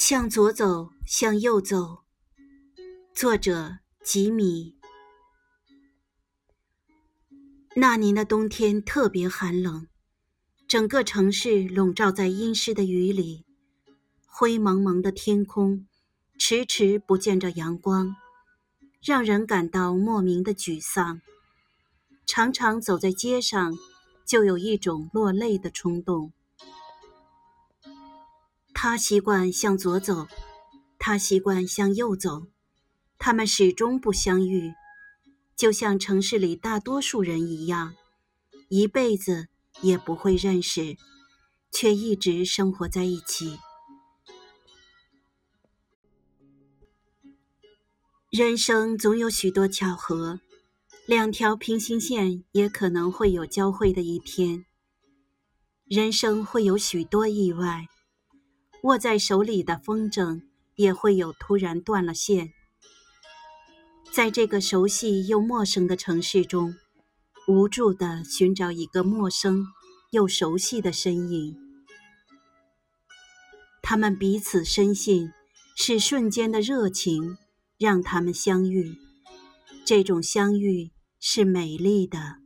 [0.00, 2.04] 向左走，向右走。
[3.12, 4.76] 作者：吉米。
[7.74, 9.88] 那年的冬天特别寒冷，
[10.68, 13.44] 整个城市笼罩在阴湿的雨里，
[14.24, 15.84] 灰蒙蒙的天空，
[16.38, 18.14] 迟迟不见着阳光，
[19.02, 21.20] 让人感到莫名的沮丧。
[22.24, 23.76] 常常走在街上，
[24.24, 26.32] 就有一种落泪的冲动。
[28.80, 30.28] 他习惯向左走，
[31.00, 32.46] 他习惯向右走，
[33.18, 34.72] 他们始终不相遇，
[35.56, 37.96] 就像城市里大多数人一样，
[38.68, 39.48] 一辈子
[39.80, 40.96] 也不会认识，
[41.72, 43.58] 却一直生活在一起。
[48.30, 50.38] 人生总有许多巧合，
[51.04, 54.64] 两条平行线也可能会有交汇的一天。
[55.86, 57.88] 人生会有许多意外。
[58.82, 60.42] 握在手里的风筝
[60.76, 62.52] 也会有突然断了线。
[64.12, 66.74] 在这个熟悉又陌生的城市中，
[67.46, 69.66] 无助地寻找一个陌生
[70.10, 71.56] 又熟悉的身影。
[73.82, 75.32] 他们彼此深信，
[75.76, 77.36] 是瞬间的热情
[77.78, 78.96] 让他们相遇。
[79.84, 82.36] 这种相遇是美丽的。